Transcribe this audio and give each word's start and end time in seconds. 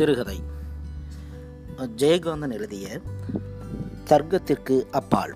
சிறுகதை. 0.00 0.42
ஜெயகாந்தன் 1.96 2.52
எழுதிய 2.52 3.00
தர்க்கத்திற்கு 4.04 4.90
அப்பால். 4.90 5.34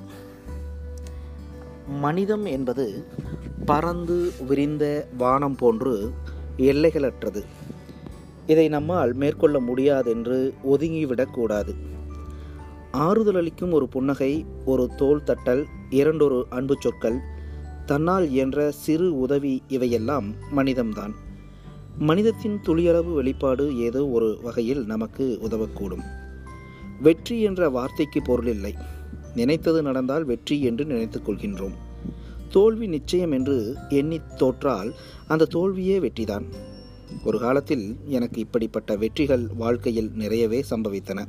மனிதம் 1.89 2.45
என்பது 2.45 3.07
பறந்து 3.67 4.33
விரிந்த 4.49 5.09
வானம் 5.19 5.55
போன்று 5.55 6.13
எல்லைகளற்றது. 6.57 7.45
இதை 8.47 8.69
நம்மால் 8.69 9.13
மேற்கொள்ள 9.13 9.61
முடியாதென்று 9.61 10.55
ஒதுங்கிவிடக்கூடாது 10.71 11.75
ஆறுதல் 12.91 13.37
அளிக்கும் 13.37 13.73
ஒரு 13.73 13.89
புன்னகை 13.89 14.47
ஒரு 14.65 14.91
தோல் 14.97 15.23
தட்டல் 15.27 15.65
இரண்டொரு 15.91 16.47
அன்பு 16.51 16.77
சொற்கள் 16.81 17.21
தன்னால் 17.87 18.31
இயன்ற 18.31 18.71
சிறு 18.71 19.19
உதவி 19.19 19.63
இவையெல்லாம் 19.69 20.35
மனிதம்தான். 20.57 21.15
மனிதத்தின் 21.99 22.61
துளியளவு 22.67 23.13
வெளிப்பாடு 23.15 23.79
ஏதோ 23.79 24.09
ஒரு 24.09 24.39
வகையில் 24.43 24.87
நமக்கு 24.87 25.39
உதவக்கூடும். 25.43 26.05
வெற்றி 27.03 27.41
என்ற 27.41 27.71
வார்த்தைக்கு 27.71 28.23
பொருள் 28.23 28.47
இல்லை. 28.47 28.75
நினைத்தது 29.35 29.83
நடந்தால் 29.83 30.25
வெற்றி 30.25 30.63
என்று 30.63 30.85
நினைத்துக் 30.85 31.29
கொள்கின்றோம். 31.29 31.73
தோல்வி 32.51 32.87
நிச்சயம் 32.87 33.33
என்று 33.33 33.77
எண்ணி 33.89 34.21
தோற்றால் 34.37 34.95
அந்த 35.27 35.45
தோல்வியே 35.45 35.99
வெற்றிதான். 35.99 36.45
ஒரு 37.25 37.39
காலத்தில் 37.39 37.97
எனக்கு 38.07 38.41
இப்படிப்பட்ட 38.41 38.97
வெற்றிகள் 38.97 39.47
வாழ்க்கையில் 39.57 40.11
நிறையவே 40.15 40.65
சம்பவித்தன. 40.71 41.25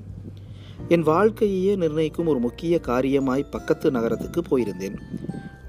என் 0.90 1.02
வாழ்க்கையே 1.02 1.76
நிர்ணயிக்கும் 1.76 2.28
ஒரு 2.28 2.40
முக்கிய 2.40 2.80
காரியமாய் 2.88 3.52
பக்கத்து 3.52 3.92
நகரத்துக்கு 3.92 4.42
போயிருந்தேன். 4.42 4.96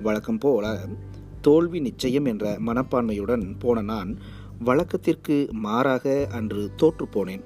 வழக்கம் 0.02 0.38
போல 0.38 0.80
தோல்வி 1.40 1.80
நிச்சயம் 1.80 2.24
என்ற 2.24 2.58
மனப்பான்மையுடன் 2.58 3.54
போன 3.58 3.80
நான் 3.80 4.18
வழக்கத்திற்கு 4.58 5.48
மாறாக 5.52 6.28
அன்று 6.32 6.70
தோற்று 6.76 7.06
போனேன் 7.06 7.42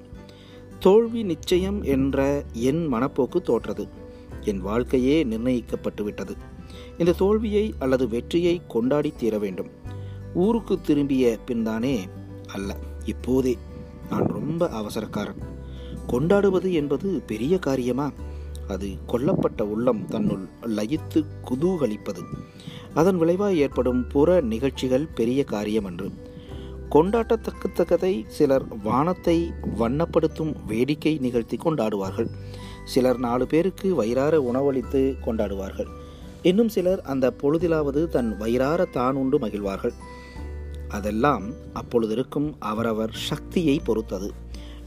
தோல்வி 0.79 1.23
நிச்சயம் 1.23 1.83
என்ற 1.83 2.43
என் 2.53 2.93
மனப்போக்கு 2.93 3.41
தோற்றது. 3.41 3.87
என் 4.41 4.61
வாழ்க்கையே 4.61 5.23
நிர்ணயிக்கப்பட்டுவிட்டது. 5.23 6.35
இந்த 6.97 7.11
தோல்வியை 7.11 7.73
அல்லது 7.79 8.07
வெற்றியை 8.07 8.61
கொண்டாடி 8.67 9.13
தீர 9.17 9.37
வேண்டும். 9.37 9.69
ஊருக்கு 10.33 10.81
திரும்பிய 10.81 11.37
பின்தானே 11.47 11.99
அல்ல 12.53 12.77
இப்போதே. 13.05 13.57
நான் 14.09 14.27
ரொம்ப 14.27 14.69
அவசரக்காரன். 14.69 15.37
கொண்டாடுவது 16.07 16.73
என்பது 16.73 17.21
பெரிய 17.27 17.59
காரியமா? 17.59 18.11
அது 18.67 18.89
கொல்லப்பட்ட 19.07 19.61
உள்ளம் 19.61 20.05
தன்னுள் 20.05 20.47
லயித்து 20.65 21.25
குதூகலிப்பது. 21.43 22.23
அதன் 22.93 23.17
விளைவாக 23.17 23.53
ஏற்படும் 23.53 24.07
புற 24.07 24.41
நிகழ்ச்சிகள் 24.41 25.07
பெரிய 25.15 25.43
காரியம் 25.43 25.85
என்று 25.85 26.11
கொண்டாட்டத்தக்கத்தக்கதை. 26.91 28.27
சிலர் 28.27 28.77
வானத்தை 28.83 29.53
வண்ணப்படுத்தும் 29.79 30.55
வேடிக்கை 30.67 31.17
நிகழ்த்தி 31.17 31.57
கொண்டாடுவார்கள். 31.57 32.27
சிலர் 32.85 33.19
நாலு 33.19 33.47
பேருக்கு 33.47 33.95
வயிறார 33.95 34.41
உணவளித்து 34.41 35.15
கொண்டாடுவார்கள். 35.25 35.87
இன்னும் 36.41 36.69
சிலர் 36.69 37.01
அந்த 37.01 37.33
பொழுதிலாவது 37.41 38.07
தன் 38.07 38.37
வயிறார 38.37 38.85
தான் 38.85 39.15
உண்டு 39.15 39.39
மகிழ்வார்கள். 39.39 39.93
அதெல்லாம் 40.89 41.43
அப்பொழுது 41.73 42.11
இருக்கும் 42.11 42.55
அவரவர் 42.59 43.11
சக்தியை 43.13 43.81
பொறுத்தது. 43.83 44.33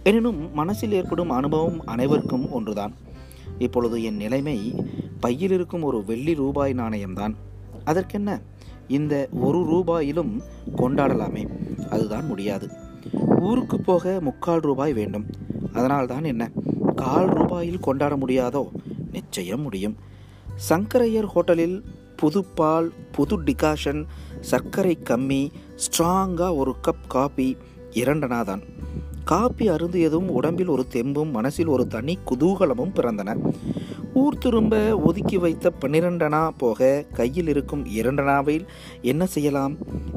எனினும் 0.03 0.55
மனசில் 0.55 0.93
ஏற்படும் 0.93 1.31
அனுபவம் 1.31 1.87
அனைவருக்கும் 1.87 2.53
ஒன்றுதான். 2.53 2.95
இப்பொழுது 3.59 4.03
என் 4.03 4.17
நிலைமை 4.17 4.75
பையில் 5.21 5.51
இருக்கும் 5.51 5.83
ஒரு 5.83 6.05
வெள்ளி 6.05 6.35
ரூபாய் 6.35 6.73
நாணயம்தான். 6.73 7.35
அதற்கென்ன? 7.85 8.41
இந்த 8.89 9.29
ஒரு 9.33 9.59
ரூபாயிலும் 9.59 10.43
கொண்டாடலாமே. 10.77 11.64
அதுதான் 11.91 12.27
முடியாது. 12.27 12.69
ஊருக்கு 13.41 13.81
போக 13.81 14.19
முக்கால் 14.21 14.61
ரூபாய் 14.61 14.93
வேண்டும். 14.93 15.27
அதனால்தான் 15.73 16.25
என்ன? 16.25 16.51
கால் 16.97 17.29
ரூபாயில் 17.29 17.81
கொண்டாட 17.81 18.17
முடியாதோ? 18.17 18.69
நிச்சயம் 19.13 19.61
முடியும். 19.61 19.97
சங்கரையர் 20.69 21.29
ஹோட்டலில் 21.35 21.83
புது 22.17 22.45
பால் 22.45 22.93
புது 23.13 23.43
டிகாஷன் 23.43 24.05
சர்க்கரை 24.41 24.99
கம்மி 25.05 25.51
ஸ்ட்ராங்காக 25.77 26.57
ஒரு 26.57 26.75
கப் 26.87 27.07
காபி 27.09 27.57
இரண்டனா 27.91 28.45
தான் 28.45 28.61
காப்பி 29.25 29.69
அருந்தியதும் 29.69 30.29
உடம்பில் 30.29 30.67
ஒரு 30.67 30.87
தெம்பும் 30.93 31.31
மனசில் 31.31 31.67
ஒரு 31.67 31.87
தனி 31.87 32.19
குதூகலமும் 32.27 32.95
பிறந்தன. 32.95 33.53
ஊர் 34.15 34.39
திரும்ப 34.39 34.99
ஒதுக்கி 34.99 35.39
வைத்த 35.39 35.73
பன்னிரண்டனா 35.81 36.49
போக 36.49 37.05
கையில் 37.13 37.49
இருக்கும் 37.49 37.85
இரண்டனாவில் 37.87 38.67
என்ன 39.03 39.27
செய்யலாம்? 39.27 39.75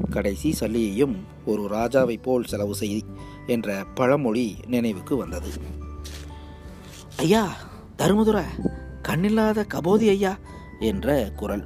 கடைசி 0.09 0.55
சல்லியையும் 0.59 1.15
ஒரு 1.45 1.63
ராஜாவை 1.63 2.17
போல் 2.21 2.43
செலவு 2.43 2.75
செய் 2.75 3.03
என்ற 3.47 3.83
பழமொழி 3.93 4.55
நினைவுக்கு 4.67 5.15
வந்தது. 5.15 5.49
ஐயா 7.17 7.55
தருமதுர 7.97 8.43
கண்ணில்லாத 9.01 9.65
கபோதி 9.67 10.09
ஐயா 10.09 10.37
என்ற 10.79 11.31
குரல். 11.35 11.65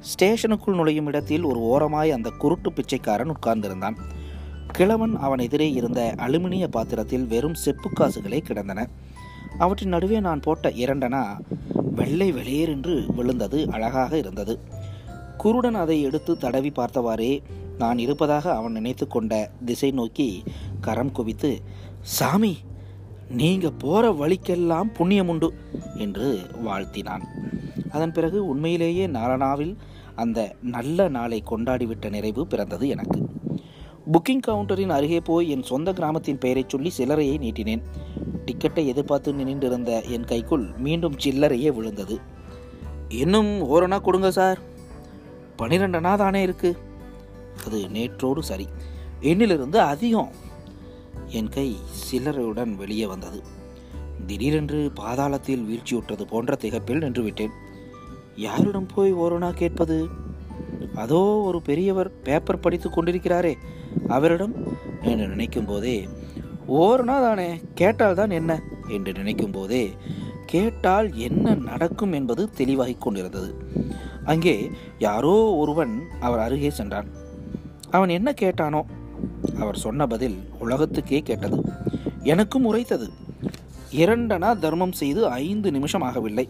ஸ்டேஷனுக்குள் 0.00 0.74
நுழையும் 0.74 1.06
இடத்தில் 1.06 1.42
ஒரு 1.42 1.60
ஓரமாய் 1.60 2.10
அந்த 2.10 2.30
குருட்டு 2.30 2.72
பிச்சைக்காரன் 2.72 3.36
உட்கார்ந்திருந்தான். 3.36 3.96
கிழவன் 4.72 5.16
அவன் 5.16 5.38
எதிரே 5.38 5.72
இருந்த 5.72 6.14
அலுமினிய 6.16 6.66
பாத்திரத்தில் 6.66 7.26
வெறும் 7.26 7.54
செப்பு 7.54 7.90
காசுகளே 7.90 8.40
கிடந்தன. 8.40 8.88
அவற்றின் 9.58 9.88
நடுவே 9.88 10.20
நான் 10.20 10.40
போட்ட 10.40 10.68
இரண்டனா 10.68 11.38
வெள்ளை 11.94 12.32
வெளியேர் 12.32 12.68
என்று 12.68 13.04
விழுந்தது 13.16 13.70
அழகாக 13.70 14.18
இருந்தது. 14.18 14.58
குருடன் 15.36 15.74
அதை 15.74 16.02
எடுத்து 16.02 16.36
தடவி 16.36 16.72
பார்த்தவாறே 16.76 17.42
நான் 17.78 17.98
இருப்பதாக 17.98 18.54
அவன் 18.54 18.72
நினைத்து 18.72 19.06
கொண்ட 19.06 19.50
திசை 19.64 19.90
நோக்கி 19.90 20.42
கரம் 20.80 21.12
குவித்து 21.12 21.62
சாமி 22.00 22.56
நீங்க 23.28 23.70
போற 23.70 24.10
வழிக்கெல்லாம் 24.10 24.94
புண்ணியம் 24.94 25.28
உண்டு 25.28 25.54
என்று 25.96 26.40
வாழ்த்தினான். 26.64 27.20
அதன் 27.90 28.12
பிறகு 28.12 28.46
உண்மையிலேயே 28.46 29.06
நாலனாவில் 29.06 29.76
அந்த 30.14 30.54
நல்ல 30.62 31.08
நாளை 31.08 31.42
கொண்டாடிவிட்ட 31.50 32.10
நிறைவு 32.10 32.46
பிறந்தது 32.46 32.88
எனக்கு. 32.88 33.28
புக்கிங் 34.12 34.40
கவுண்டரின் 34.46 34.88
அருகே 34.88 35.20
போய் 35.20 35.48
என் 35.48 35.62
சொந்த 35.62 35.92
கிராமத்தின் 35.92 36.38
பெயரை 36.38 36.64
சொல்லி 36.68 36.92
சில்லறையை 36.96 37.38
நீட்டினேன். 37.38 37.82
டிக்கெட்டை 38.46 38.86
எதிர்பார்த்து 38.86 39.32
நின்றிருந்த 39.32 40.02
என் 40.02 40.24
கைக்குள் 40.24 40.68
மீண்டும் 40.78 41.16
சில்லறையே 41.24 41.74
விழுந்தது. 41.74 42.20
இன்னும் 43.08 43.70
ஓரணா 43.70 44.00
கொடுங்க 44.00 44.30
சார். 44.30 44.58
பனிரெண்டனா 45.58 46.16
தானே 46.16 46.42
இருக்கு? 46.42 46.76
அது 47.66 47.78
நேற்றோடு 47.78 48.40
சரி. 48.40 48.66
எண்ணிலிருந்து 49.20 49.76
அதிகம். 49.76 50.30
என் 51.26 51.48
கை 51.48 51.76
சில்லறையுடன் 52.10 52.74
வெளியே 52.74 53.06
வந்தது. 53.06 53.42
திடீரென்று 54.26 54.92
பாதாளத்தில் 54.96 55.64
வீழ்ச்சியுற்றது 55.64 56.22
போன்ற 56.22 56.56
திகப்பில் 56.60 57.00
நின்றுவிட்டேன். 57.00 57.50
யாரிடம் 58.36 58.86
போய் 58.94 59.14
ஓரணா 59.14 59.50
கேட்பது? 59.50 60.08
அதோ 60.98 61.22
ஒரு 61.48 61.58
பெரியவர் 61.62 62.10
பேப்பர் 62.20 62.60
படித்து 62.60 62.88
கொண்டிருக்கிறாரே. 62.88 63.54
அவரிடம் 64.08 64.54
என்று 65.02 65.26
நினைக்கும் 65.28 65.68
போதே 65.70 65.96
ஓரணா 66.68 67.16
தானே 67.26 67.48
கேட்டால் 67.74 68.14
தான் 68.14 68.30
என்ன? 68.30 68.52
என்று 68.88 69.12
நினைக்கும் 69.12 69.50
போதே 69.50 69.84
கேட்டால் 70.46 71.08
என்ன 71.26 71.54
நடக்கும் 71.54 72.12
என்பது 72.12 72.42
தெளிவாகிக் 72.58 73.04
கொண்டிருந்தது. 73.04 73.50
அங்கே 74.24 74.54
யாரோ 74.98 75.36
ஒருவன் 75.54 75.94
அவர் 76.20 76.38
அருகே 76.38 76.70
சென்றான். 76.70 77.08
அவன் 77.90 78.08
என்ன 78.08 78.34
கேட்டானோ 78.40 78.82
அவர் 79.58 79.76
சொன்ன 79.76 80.06
பதில் 80.06 80.38
உலகத்துக்கே 80.58 81.20
கேட்டது. 81.20 81.58
எனக்கும் 82.22 82.64
உரைத்தது. 82.64 83.08
இரண்டனா 83.92 84.50
தர்மம் 84.58 84.92
செய்து 84.92 85.20
ஐந்து 85.26 85.68
நிமிஷம் 85.70 86.02
ஆகவில்லை. 86.02 86.46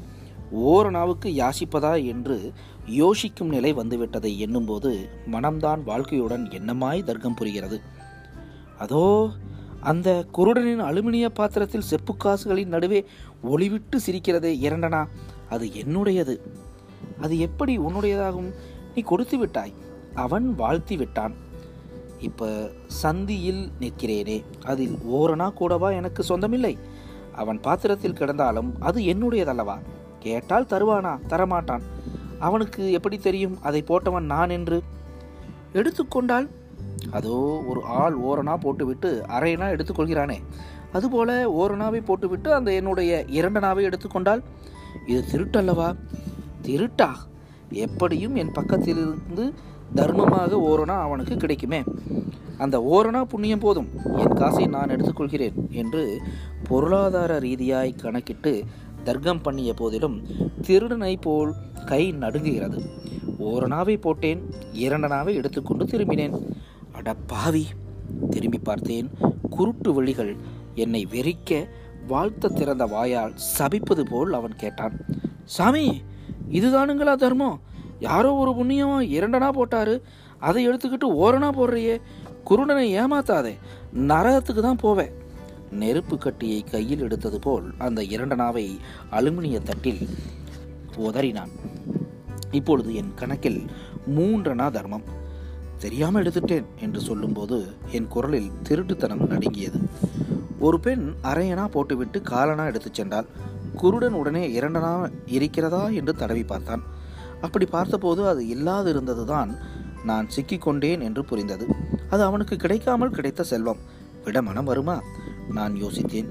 ஓரணாவுக்கு 0.54 1.24
யாசிப்பதா 1.24 2.06
என்று 2.06 2.52
யோசிக்கும் 2.86 3.48
நிலை 3.48 3.74
வந்துவிட்டதை 3.74 4.36
எண்ணும்போது 4.36 5.08
மனம்தான் 5.32 5.80
வாழ்க்கையுடன் 5.86 6.44
என்னமாய் 6.50 7.04
தர்க்கம் 7.04 7.34
புரிகிறது. 7.34 7.80
அதோ 8.78 9.28
அந்த 9.80 10.26
குருடனின் 10.34 10.82
அலுமினிய 10.82 11.28
பாத்திரத்தில் 11.28 11.80
செப்பு 11.80 12.16
காசுகளின் 12.16 12.68
நடுவே 12.68 13.06
ஒளிவிட்டு 13.44 13.96
சிரிக்கிறதே 14.06 14.52
இரண்டனா? 14.62 15.08
அது 15.50 15.66
என்னுடையது. 15.66 16.40
அது 17.20 17.38
எப்படி 17.38 17.78
உன்னுடையதாகும்? 17.78 18.54
நீ 18.94 19.02
கொடுத்து 19.02 19.38
விட்டாய். 19.38 19.72
அவன் 20.14 20.54
வாழ்த்தி 20.54 20.96
விட்டான். 20.96 21.34
இப்ப 22.18 22.70
சந்தியில் 23.02 23.70
நிற்கிறேனே. 23.80 24.44
அதில் 24.64 24.98
ஓரணா 25.12 25.52
கூடவா 25.52 25.90
எனக்கு 25.90 26.22
சொந்தமில்லை? 26.22 26.78
அவன் 27.34 27.60
பாத்திரத்தில் 27.60 28.12
கிடந்தாலும் 28.12 28.72
அது 28.80 29.00
என்னுடையதல்லவா? 29.00 29.78
கேட்டால் 30.28 30.70
தருவானா? 30.70 31.14
தரமாட்டான். 31.28 31.84
அவனுக்கு 32.38 32.82
எப்படி 32.92 33.16
தெரியும்? 33.18 33.58
அதை 33.62 33.80
போட்டவன் 33.88 34.30
நான் 34.34 34.54
என்று. 34.58 34.78
எடுத்துக்கொண்டால் 35.72 36.48
அதோ 37.10 37.36
ஒரு 37.68 37.80
ஆள் 38.02 38.16
ஓரணா 38.20 38.54
போட்டுவிட்டு 38.60 39.10
அரையனா 39.28 39.66
எடுத்துக்கொள்கிறானே 39.74 40.36
அதுபோல 40.92 41.30
ஓரணாவை 41.60 42.00
போட்டுவிட்டு 42.04 42.48
அந்த 42.52 42.70
என்னுடைய 42.72 43.12
இரண்டனாவை 43.30 43.82
எடுத்துக்கொண்டால் 43.82 44.42
இது 45.06 45.20
திருட்டல்லவா? 45.32 45.88
திருட்டா? 46.66 47.10
எப்படியும் 47.84 48.36
என் 48.42 48.54
பக்கத்திலிருந்து 48.54 49.44
தர்மமாக 49.96 50.58
ஓரணா 50.70 50.96
அவனுக்கு 51.06 51.36
கிடைக்குமே. 51.36 51.80
அந்த 52.58 52.76
ஓரணா 52.94 53.20
புண்ணியம் 53.24 53.64
போதும். 53.66 53.90
என் 54.16 54.38
காசை 54.40 54.64
நான் 54.66 54.92
எடுத்துக்கொள்கிறேன் 54.96 55.58
என்று 55.82 56.02
பொருளாதார 56.68 57.38
ரீதியாய் 57.38 57.92
கணக்கிட்டு 57.96 58.52
தர்க்கம் 59.08 59.44
பண்ணிய 59.46 59.72
போதிலும் 59.80 60.16
திருடனை 60.66 61.14
போல் 61.26 61.52
கை 61.90 62.02
நடுங்குகிறது. 62.22 62.78
ஓரணாவை 63.48 63.96
போட்டேன் 64.06 64.40
இரண்டனாவை 64.84 65.32
எடுத்துக்கொண்டு 65.40 65.84
திரும்பினேன். 65.92 66.36
அட 66.96 67.14
பாவி 67.32 67.64
திரும்பி 68.32 68.60
பார்த்தேன் 68.68 69.08
குருட்டு 69.56 69.90
வழிகள் 69.96 70.32
என்னை 70.84 71.02
வெறிக்க 71.14 71.60
வாழ்த்த 72.10 72.50
திறந்த 72.58 72.84
வாயால் 72.92 73.34
சபிப்பது 73.56 74.02
போல் 74.10 74.36
அவன் 74.38 74.54
கேட்டான். 74.62 74.94
சாமி 75.56 75.86
இதுதானுங்களா 76.58 77.14
தர்மம்? 77.22 77.58
யாரோ 78.06 78.30
ஒரு 78.42 78.52
புண்ணியம் 78.58 79.00
இரண்டனா 79.16 79.48
போட்டாரு 79.58 79.94
அதை 80.48 80.60
எடுத்துக்கிட்டு 80.68 81.08
ஓரணா 81.22 81.48
போடுறியே 81.58 81.94
குருடனை 82.48 82.84
ஏமாத்தாதே 83.00 83.54
நரகத்துக்கு 84.10 84.62
தான் 84.66 84.82
போவேன். 84.84 85.12
நெருப்பு 85.70 86.18
கட்டியை 86.18 86.64
கையில் 86.64 87.00
எடுத்தது 87.00 87.38
போல் 87.38 87.74
அந்த 87.78 88.02
இரண்டனாவை 88.02 88.78
அலுமினிய 89.10 89.62
தட்டில் 89.62 90.08
உதறினான். 90.96 91.50
இப்பொழுது 92.50 92.94
என் 92.94 93.14
கணக்கில் 93.14 93.64
மூன்றனா 94.16 94.70
தர்மம்? 94.70 95.02
தெரியாமல் 95.78 96.22
எடுத்துட்டேன் 96.22 96.64
என்று 96.80 97.00
சொல்லும்போது 97.00 97.66
என் 97.90 98.08
குரலில் 98.08 98.50
திருட்டுத்தனம் 98.68 99.26
நடுங்கியது. 99.26 99.78
ஒரு 100.58 100.80
பெண் 100.80 101.14
அரையனா 101.22 101.66
போட்டுவிட்டு 101.66 102.22
காலனா 102.22 102.64
எடுத்துச் 102.64 102.94
சென்றால் 102.94 103.26
குருடன் 103.76 104.12
உடனே 104.12 104.60
இரண்டனா 104.60 105.10
இருக்கிறதா 105.26 105.88
என்று 105.88 106.14
தடவி 106.14 106.44
பார்த்தான். 106.44 106.82
அப்படி 107.40 107.66
பார்த்தபோது 107.66 108.28
அது 108.28 108.44
இல்லாதிருந்ததுதான் 108.44 109.56
நான் 110.04 110.28
சிக்கிக்கொண்டேன் 110.36 111.00
என்று 111.00 111.24
புரிந்தது. 111.24 111.66
அது 112.10 112.22
அவனுக்கு 112.22 112.56
கிடைக்காமல் 112.56 113.10
கிடைத்த 113.10 113.42
செல்வம். 113.42 113.76
விட 114.24 114.42
மனம் 114.42 114.64
வருமா? 114.64 115.02
நான் 115.52 115.74
யோசித்தேன். 115.74 116.28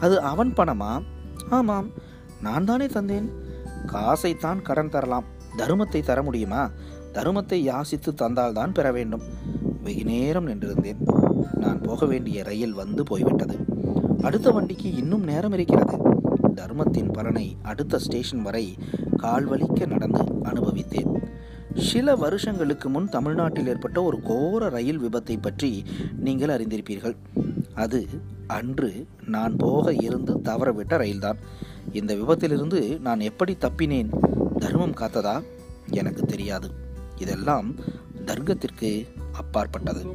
அது 0.00 0.20
அவன் 0.20 0.52
பணமா? 0.52 1.02
ஆமாம் 1.50 1.90
நான் 2.40 2.64
தானே 2.64 2.86
தந்தேன். 2.86 3.28
காசைத்தான் 3.86 4.62
கடன் 4.62 4.90
தரலாம். 4.90 5.24
தருமத்தை 5.56 6.02
தர 6.02 6.22
முடியுமா? 6.22 6.70
தருமத்தை 7.12 7.70
யாசித்து 7.70 8.10
தந்தால்தான் 8.16 8.74
பெற 8.74 8.92
வேண்டும். 8.92 9.22
வெகு 9.82 10.04
நேரம் 10.04 10.48
நின்றிருந்தேன். 10.48 11.08
நான் 11.54 11.80
போக 11.80 12.06
வேண்டிய 12.06 12.42
ரயில் 12.42 12.72
வந்து 12.72 13.02
போய்விட்டது. 13.02 13.56
அடுத்த 14.22 14.50
வண்டிக்கு 14.50 14.94
இன்னும் 14.94 15.24
நேரம் 15.24 15.52
இருக்கிறது. 15.52 15.98
தர்மத்தின் 16.54 17.10
பலனை 17.10 17.56
அடுத்த 17.62 17.98
ஸ்டேஷன் 17.98 18.42
வரை 18.42 18.74
கால்வலிக்க 19.22 19.86
நடந்து 19.86 20.22
அனுபவித்தேன். 20.22 21.12
சில 21.74 22.16
வருஷங்களுக்கு 22.16 22.88
முன் 22.88 23.08
தமிழ்நாட்டில் 23.08 23.66
ஏற்பட்ட 23.66 24.02
ஒரு 24.02 24.20
கோர 24.20 24.68
ரயில் 24.68 25.00
விபத்தை 25.00 25.36
பற்றி 25.40 25.84
நீங்கள் 26.16 26.48
அறிந்திருப்பீர்கள். 26.48 27.16
அது 27.74 28.08
அன்று 28.46 29.06
நான் 29.26 29.56
போக 29.56 29.94
இருந்து 29.94 30.34
தவறவிட்ட 30.34 30.96
ரயில்தான். 30.96 31.38
இந்த 31.92 32.14
விபத்திலிருந்து 32.14 33.00
நான் 33.00 33.20
எப்படி 33.20 33.56
தப்பினேன்? 33.60 34.08
தர்மம் 34.58 34.94
காத்ததா? 34.94 35.42
எனக்கு 35.90 36.22
தெரியாது. 36.22 36.70
இதெல்லாம் 37.18 37.74
தர்க்கத்திற்கு 38.24 39.06
அப்பாற்பட்டது. 39.32 40.06